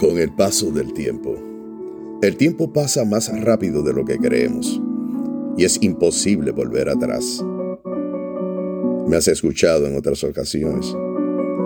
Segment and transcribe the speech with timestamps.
[0.00, 1.36] Con el paso del tiempo,
[2.20, 4.80] el tiempo pasa más rápido de lo que creemos
[5.56, 7.44] y es imposible volver atrás.
[9.06, 10.92] Me has escuchado en otras ocasiones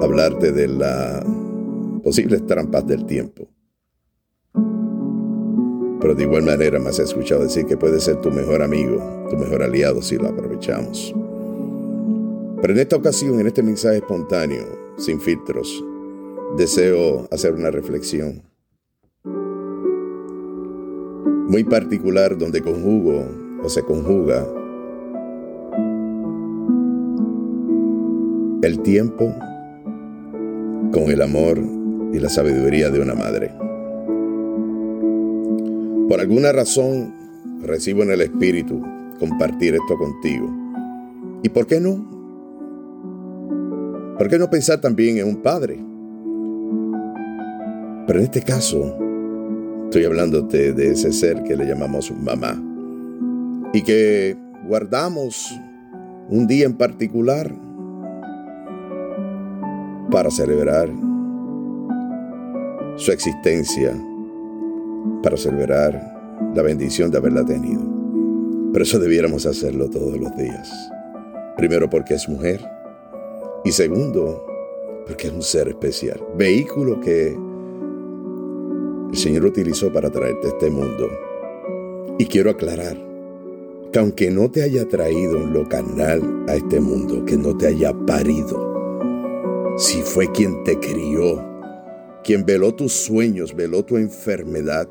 [0.03, 1.25] hablarte de las
[2.04, 3.48] posibles trampas del tiempo.
[6.00, 9.38] Pero de igual manera me has escuchado decir que puede ser tu mejor amigo, tu
[9.38, 11.14] mejor aliado si lo aprovechamos.
[12.60, 14.66] Pero en esta ocasión, en este mensaje espontáneo,
[14.98, 15.82] sin filtros,
[16.57, 18.43] deseo hacer una reflexión
[21.48, 23.25] muy particular donde conjugo
[23.62, 24.47] o se conjuga
[28.62, 29.34] el tiempo
[30.92, 31.59] con el amor
[32.12, 33.55] y la sabiduría de una madre.
[36.09, 37.15] Por alguna razón
[37.62, 38.83] recibo en el espíritu
[39.19, 40.51] compartir esto contigo.
[41.42, 42.17] ¿Y por qué no?
[44.19, 45.78] ¿Por qué no pensar también en un padre?
[48.09, 48.97] Pero en este caso,
[49.84, 52.59] estoy hablándote de ese ser que le llamamos mamá
[53.75, 54.34] y que
[54.67, 55.55] guardamos
[56.31, 57.55] un día en particular
[60.11, 60.89] para celebrar
[62.97, 63.95] su existencia,
[65.22, 67.83] para celebrar la bendición de haberla tenido.
[68.72, 70.70] Pero eso debiéramos hacerlo todos los días.
[71.59, 72.67] Primero porque es mujer
[73.67, 74.47] y segundo
[75.06, 77.47] porque es un ser especial, vehículo que
[79.11, 81.09] el Señor utilizó para traerte a este mundo.
[82.19, 82.97] Y quiero aclarar
[83.92, 87.69] que aunque no te haya traído un lo canal a este mundo, que no te
[87.69, 91.42] haya parido, si fue quien te crió,
[92.23, 94.89] quien veló tus sueños, veló tu enfermedad,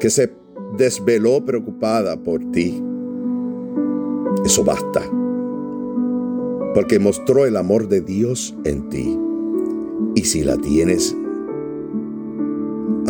[0.00, 0.32] que se
[0.76, 2.82] desveló preocupada por ti,
[4.44, 5.02] eso basta,
[6.74, 9.18] porque mostró el amor de Dios en ti.
[10.14, 11.16] Y si la tienes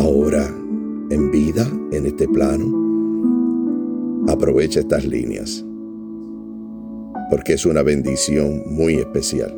[0.07, 0.47] ahora
[1.09, 2.65] en vida, en este plano,
[4.29, 5.65] aprovecha estas líneas,
[7.29, 9.53] porque es una bendición muy especial.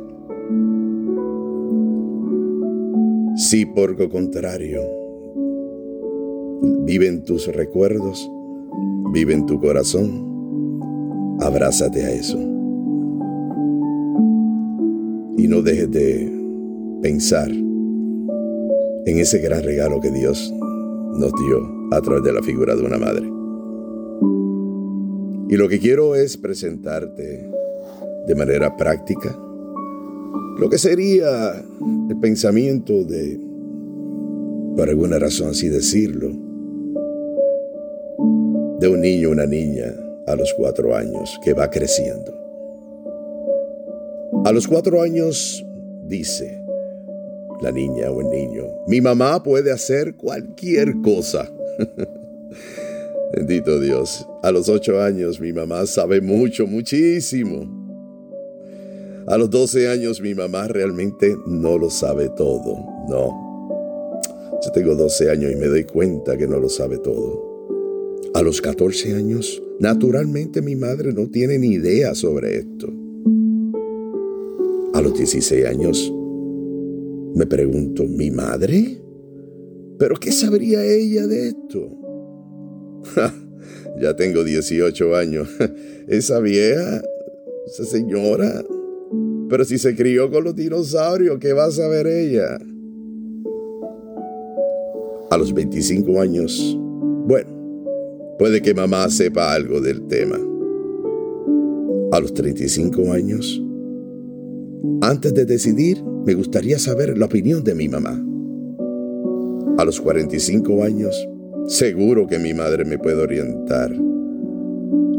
[3.36, 4.82] Si por lo contrario,
[6.84, 8.28] vive en tus recuerdos,
[9.14, 10.80] vive en tu corazón,
[11.42, 12.40] abrázate a eso.
[15.38, 16.32] Y no dejes de
[17.04, 17.52] pensar
[19.10, 22.98] en ese gran regalo que Dios nos dio a través de la figura de una
[22.98, 23.26] madre.
[25.50, 27.50] Y lo que quiero es presentarte
[28.28, 29.36] de manera práctica
[30.60, 31.54] lo que sería
[32.10, 33.40] el pensamiento de,
[34.76, 36.28] por alguna razón así decirlo,
[38.80, 39.96] de un niño o una niña
[40.28, 42.38] a los cuatro años que va creciendo.
[44.44, 45.66] A los cuatro años
[46.04, 46.59] dice,
[47.62, 48.64] la niña o el niño.
[48.88, 51.52] Mi mamá puede hacer cualquier cosa.
[53.36, 54.28] Bendito Dios.
[54.42, 57.80] A los ocho años mi mamá sabe mucho, muchísimo.
[59.28, 62.78] A los doce años mi mamá realmente no lo sabe todo.
[63.08, 63.70] No.
[64.64, 67.50] Yo tengo doce años y me doy cuenta que no lo sabe todo.
[68.34, 72.92] A los catorce años, naturalmente mi madre no tiene ni idea sobre esto.
[74.94, 76.12] A los dieciséis años,
[77.36, 79.02] me pregunto, ¿mi madre?
[79.98, 82.00] ¿Pero qué sabría ella de esto?
[84.02, 85.50] ya tengo 18 años.
[86.08, 87.04] Esa vieja,
[87.68, 88.64] esa señora.
[89.48, 92.58] Pero si se crió con los dinosaurios, ¿qué va a saber ella?
[95.30, 96.76] A los 25 años,
[97.28, 100.40] bueno, puede que mamá sepa algo del tema.
[102.12, 103.62] A los 35 años,
[105.02, 108.22] antes de decidir, me gustaría saber la opinión de mi mamá.
[109.78, 111.28] A los 45 años,
[111.68, 113.92] seguro que mi madre me puede orientar.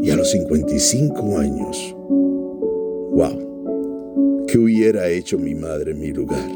[0.01, 1.95] Y a los 55 años,
[3.11, 6.49] wow, ¿qué hubiera hecho mi madre en mi lugar?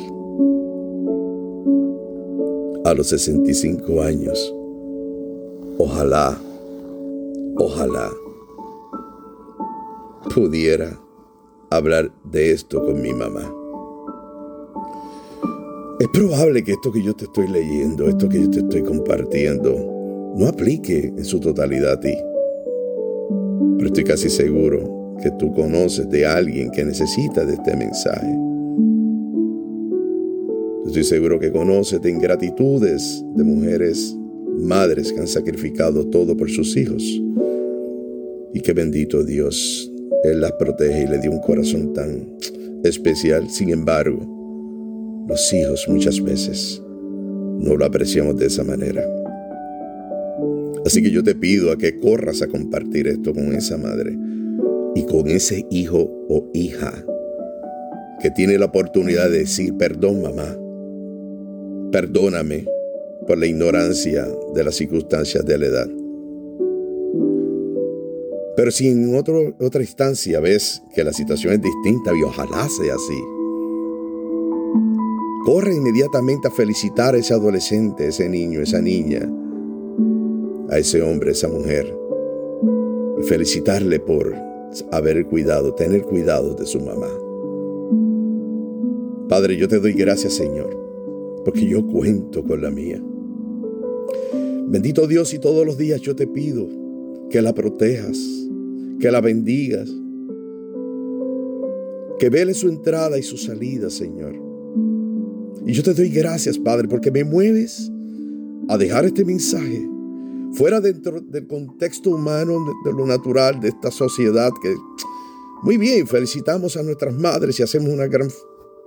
[2.85, 4.53] A los 65 años,
[5.77, 6.37] ojalá,
[7.57, 8.09] ojalá
[10.33, 11.04] pudiera
[11.77, 13.53] hablar de esto con mi mamá.
[15.99, 19.73] Es probable que esto que yo te estoy leyendo, esto que yo te estoy compartiendo,
[20.35, 22.13] no aplique en su totalidad a ti.
[23.77, 28.27] Pero estoy casi seguro que tú conoces de alguien que necesita de este mensaje.
[30.85, 34.15] Estoy seguro que conoces de ingratitudes de mujeres,
[34.59, 37.03] madres que han sacrificado todo por sus hijos.
[38.53, 39.91] Y que bendito Dios
[40.31, 42.37] él las protege y le dio un corazón tan
[42.83, 43.49] especial.
[43.49, 44.19] Sin embargo,
[45.27, 46.81] los hijos muchas veces
[47.59, 49.03] no lo apreciamos de esa manera.
[50.85, 54.15] Así que yo te pido a que corras a compartir esto con esa madre
[54.93, 56.93] y con ese hijo o hija
[58.21, 60.57] que tiene la oportunidad de decir, perdón mamá,
[61.91, 62.65] perdóname
[63.27, 66.04] por la ignorancia de las circunstancias de la edad.
[68.55, 73.21] Pero si en otra instancia ves que la situación es distinta y ojalá sea así,
[75.45, 79.29] corre inmediatamente a felicitar a ese adolescente, ese niño, esa niña,
[80.69, 81.93] a ese hombre, esa mujer,
[83.19, 84.33] y felicitarle por
[84.91, 87.09] haber cuidado, tener cuidado de su mamá.
[89.27, 93.03] Padre, yo te doy gracias, Señor, porque yo cuento con la mía.
[94.67, 96.84] Bendito Dios y todos los días yo te pido
[97.29, 98.17] que la protejas,
[98.99, 99.89] que la bendigas,
[102.19, 104.35] que vele su entrada y su salida, Señor.
[105.65, 107.91] Y yo te doy gracias, Padre, porque me mueves
[108.67, 109.87] a dejar este mensaje
[110.53, 114.73] fuera dentro del contexto humano, de, lo natural de esta sociedad que,
[115.63, 118.29] muy bien, felicitamos a nuestras madres y hacemos una gran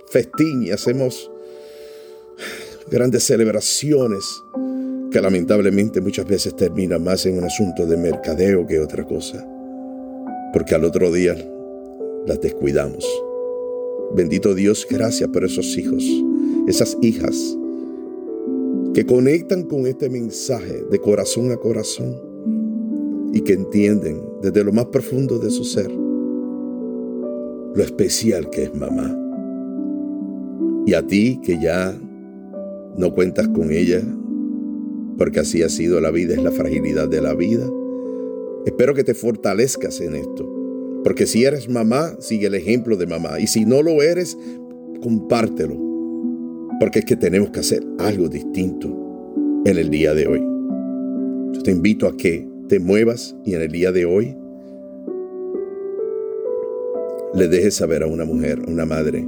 [0.07, 1.29] festín y hacemos
[2.89, 4.25] grandes celebraciones
[5.11, 9.45] que lamentablemente muchas veces termina más en un asunto de mercadeo que otra cosa,
[10.53, 11.35] porque al otro día
[12.25, 13.05] las descuidamos.
[14.15, 16.03] Bendito Dios, gracias por esos hijos,
[16.67, 17.57] esas hijas
[18.93, 22.15] que conectan con este mensaje de corazón a corazón
[23.33, 25.91] y que entienden desde lo más profundo de su ser
[27.75, 29.15] lo especial que es mamá.
[30.85, 31.95] Y a ti que ya
[32.97, 34.01] no cuentas con ella,
[35.19, 37.69] porque así ha sido la vida, es la fragilidad de la vida,
[38.65, 40.51] espero que te fortalezcas en esto.
[41.03, 43.39] Porque si eres mamá, sigue el ejemplo de mamá.
[43.39, 44.37] Y si no lo eres,
[45.01, 45.89] compártelo
[46.79, 48.87] porque es que tenemos que hacer algo distinto
[49.65, 50.39] en el día de hoy.
[51.53, 54.35] Yo te invito a que te muevas y en el día de hoy
[57.33, 59.27] le dejes saber a una mujer, a una madre,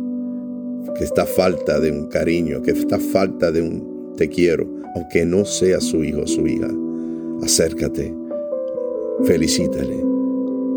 [0.97, 5.45] que está falta de un cariño, que está falta de un te quiero, aunque no
[5.45, 6.69] sea su hijo o su hija.
[7.41, 8.13] Acércate,
[9.23, 10.03] felicítale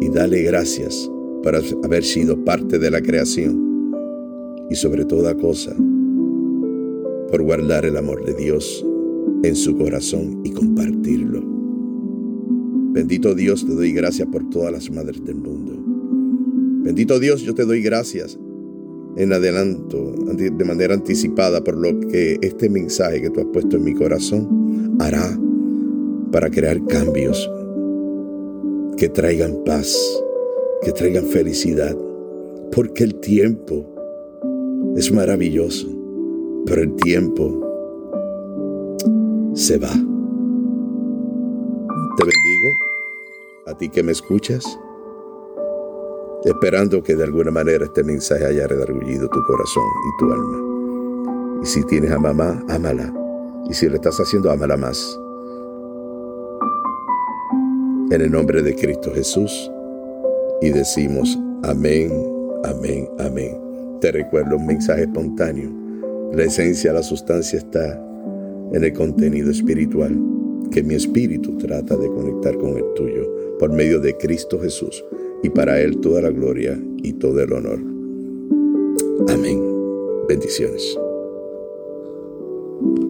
[0.01, 1.11] y dale gracias
[1.43, 3.93] por haber sido parte de la creación.
[4.71, 5.75] Y sobre toda cosa,
[7.31, 8.85] por guardar el amor de Dios
[9.43, 11.43] en su corazón y compartirlo.
[12.93, 15.75] Bendito Dios, te doy gracias por todas las madres del mundo.
[16.83, 18.39] Bendito Dios, yo te doy gracias
[19.17, 23.85] en adelanto, de manera anticipada, por lo que este mensaje que tú has puesto en
[23.85, 25.39] mi corazón hará
[26.33, 27.51] para crear cambios
[28.97, 29.97] que traigan paz,
[30.83, 31.97] que traigan felicidad,
[32.73, 33.85] porque el tiempo
[34.97, 35.95] es maravilloso
[36.67, 37.61] pero el tiempo
[39.55, 39.93] se va.
[42.17, 42.79] Te bendigo,
[43.67, 44.79] a ti que me escuchas,
[46.45, 51.61] esperando que de alguna manera este mensaje haya redargullido tu corazón y tu alma.
[51.63, 53.13] Y si tienes a mamá, ámala.
[53.69, 55.19] Y si lo estás haciendo, ámala más.
[58.11, 59.71] En el nombre de Cristo Jesús.
[60.61, 62.13] Y decimos, amén,
[62.65, 63.99] amén, amén.
[64.01, 65.85] Te recuerdo un mensaje espontáneo
[66.35, 67.97] la esencia, la sustancia está
[68.73, 70.19] en el contenido espiritual
[70.73, 75.05] que mi espíritu trata de conectar con el tuyo por medio de Cristo Jesús
[75.45, 77.79] y para Él toda la gloria y todo el honor.
[79.29, 79.61] Amén.
[80.27, 80.99] Bendiciones.